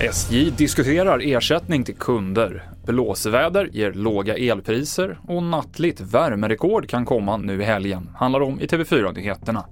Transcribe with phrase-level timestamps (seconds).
[0.00, 2.68] SJ diskuterar ersättning till kunder.
[2.86, 8.66] Blåsväder ger låga elpriser och nattligt värmerekord kan komma nu i helgen, handlar om i
[8.66, 9.64] TV4-nyheterna.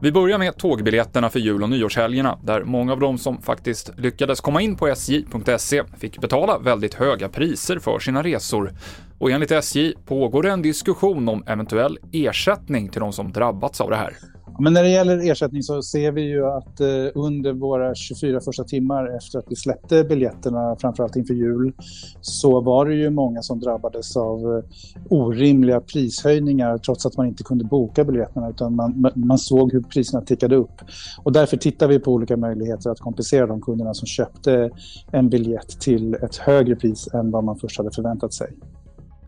[0.00, 4.40] Vi börjar med tågbiljetterna för jul och nyårshelgerna, där många av de som faktiskt lyckades
[4.40, 8.72] komma in på sj.se fick betala väldigt höga priser för sina resor.
[9.18, 13.90] Och enligt SJ pågår det en diskussion om eventuell ersättning till de som drabbats av
[13.90, 14.16] det här.
[14.58, 18.64] Men när det gäller ersättning så ser vi ju att eh, under våra 24 första
[18.64, 21.72] timmar efter att vi släppte biljetterna, framförallt inför jul,
[22.20, 24.64] så var det ju många som drabbades av eh,
[25.10, 30.22] orimliga prishöjningar trots att man inte kunde boka biljetterna utan man, man såg hur priserna
[30.22, 30.80] tickade upp.
[31.22, 34.70] Och därför tittar vi på olika möjligheter att kompensera de kunderna som köpte
[35.12, 38.48] en biljett till ett högre pris än vad man först hade förväntat sig.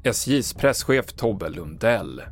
[0.02, 2.22] SJs presschef Tobbe Lundell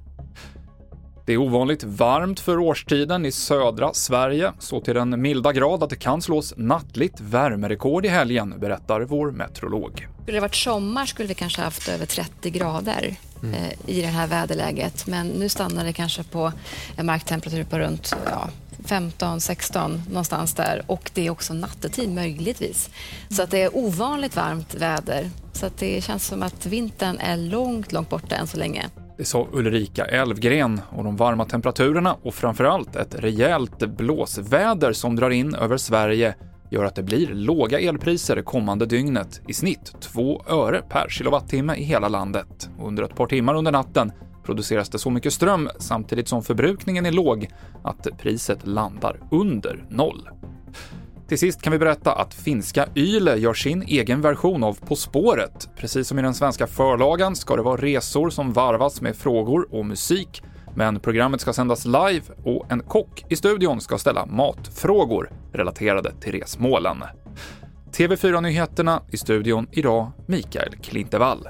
[1.26, 5.90] det är ovanligt varmt för årstiden i södra Sverige, så till den milda grad att
[5.90, 10.08] det kan slås nattligt värmerekord i helgen, berättar vår meteorolog.
[10.22, 13.55] Skulle det varit sommar skulle vi kanske haft över 30 grader mm.
[13.55, 16.52] eh, i det här väderläget, men nu stannar det kanske på
[16.96, 18.48] en marktemperatur på runt ja,
[18.84, 22.90] 15, 16 någonstans där och det är också nattetid möjligtvis.
[23.28, 25.30] Så att det är ovanligt varmt väder.
[25.52, 28.90] Så att det känns som att vintern är långt, långt borta än så länge.
[29.19, 35.31] Det sa Ulrika Elfgren och de varma temperaturerna och framförallt ett rejält blåsväder som drar
[35.31, 36.34] in över Sverige
[36.70, 41.83] gör att det blir låga elpriser kommande dygnet, i snitt 2 öre per kilowattimme i
[41.83, 42.70] hela landet.
[42.81, 44.12] Under ett par timmar under natten
[44.45, 47.48] produceras det så mycket ström samtidigt som förbrukningen är låg
[47.84, 50.28] att priset landar under noll.
[51.28, 55.68] Till sist kan vi berätta att finska Yle gör sin egen version av På spåret.
[55.77, 59.86] Precis som i den svenska förlagan ska det vara resor som varvas med frågor och
[59.86, 60.42] musik,
[60.74, 66.33] men programmet ska sändas live och en kock i studion ska ställa matfrågor relaterade till
[66.33, 67.05] resmålen.
[67.92, 71.48] TV4-nyheterna i studion idag, Mikael Klintevall.